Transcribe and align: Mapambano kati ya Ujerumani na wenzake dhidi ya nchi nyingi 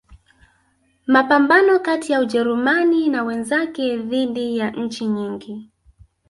Mapambano 1.07 1.79
kati 1.79 2.11
ya 2.11 2.19
Ujerumani 2.19 3.09
na 3.09 3.23
wenzake 3.23 3.97
dhidi 3.97 4.57
ya 4.57 4.71
nchi 4.71 5.05
nyingi 5.05 5.69